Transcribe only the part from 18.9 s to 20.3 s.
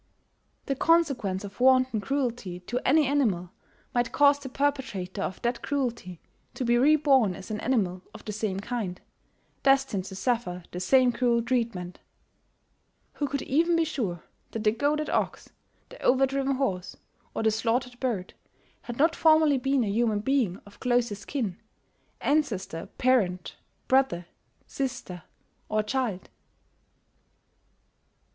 not formerly been a human